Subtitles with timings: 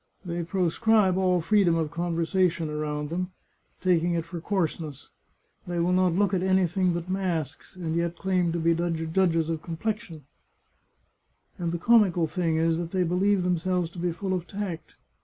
[0.25, 3.29] They pro scribe all freedom of conversation around them,
[3.81, 5.09] taking it for coarseness;
[5.67, 9.61] they will not look at anything but masks, and yet claim to be judges of
[9.61, 10.23] complexion;
[11.59, 14.95] and the comical thing is that they believe themselves to be full of tact.